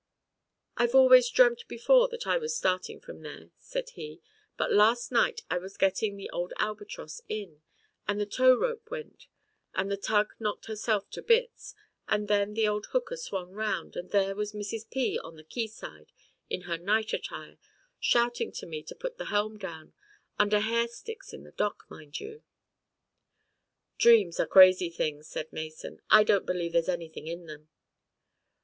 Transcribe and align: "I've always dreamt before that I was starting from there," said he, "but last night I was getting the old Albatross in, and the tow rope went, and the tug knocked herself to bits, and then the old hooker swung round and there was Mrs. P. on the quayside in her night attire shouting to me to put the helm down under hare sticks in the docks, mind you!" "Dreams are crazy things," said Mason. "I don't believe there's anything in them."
"I've 0.77 0.95
always 0.95 1.29
dreamt 1.29 1.63
before 1.67 2.07
that 2.07 2.25
I 2.25 2.39
was 2.39 2.57
starting 2.57 2.99
from 2.99 3.21
there," 3.21 3.51
said 3.59 3.91
he, 3.91 4.19
"but 4.57 4.73
last 4.73 5.11
night 5.11 5.41
I 5.47 5.59
was 5.59 5.77
getting 5.77 6.17
the 6.17 6.27
old 6.31 6.53
Albatross 6.57 7.21
in, 7.29 7.61
and 8.07 8.19
the 8.19 8.25
tow 8.25 8.55
rope 8.55 8.89
went, 8.89 9.27
and 9.75 9.91
the 9.91 9.97
tug 9.97 10.33
knocked 10.39 10.65
herself 10.65 11.07
to 11.11 11.21
bits, 11.21 11.75
and 12.07 12.27
then 12.27 12.55
the 12.55 12.67
old 12.67 12.87
hooker 12.87 13.15
swung 13.15 13.51
round 13.51 13.95
and 13.95 14.09
there 14.09 14.33
was 14.33 14.53
Mrs. 14.53 14.89
P. 14.89 15.19
on 15.19 15.35
the 15.35 15.43
quayside 15.43 16.11
in 16.49 16.61
her 16.61 16.79
night 16.79 17.13
attire 17.13 17.59
shouting 17.99 18.51
to 18.53 18.65
me 18.65 18.81
to 18.81 18.95
put 18.95 19.19
the 19.19 19.25
helm 19.25 19.55
down 19.59 19.93
under 20.39 20.61
hare 20.61 20.87
sticks 20.87 21.31
in 21.31 21.43
the 21.43 21.51
docks, 21.51 21.85
mind 21.91 22.19
you!" 22.19 22.41
"Dreams 23.99 24.39
are 24.39 24.47
crazy 24.47 24.89
things," 24.89 25.27
said 25.27 25.53
Mason. 25.53 26.01
"I 26.09 26.23
don't 26.23 26.47
believe 26.47 26.71
there's 26.73 26.89
anything 26.89 27.27
in 27.27 27.45
them." 27.45 27.69